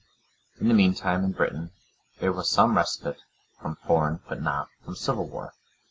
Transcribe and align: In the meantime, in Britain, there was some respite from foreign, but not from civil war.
In 0.59 0.67
the 0.67 0.73
meantime, 0.73 1.23
in 1.23 1.31
Britain, 1.31 1.73
there 2.17 2.31
was 2.33 2.49
some 2.49 2.75
respite 2.75 3.21
from 3.61 3.75
foreign, 3.85 4.19
but 4.27 4.41
not 4.41 4.67
from 4.83 4.95
civil 4.95 5.27
war. 5.29 5.53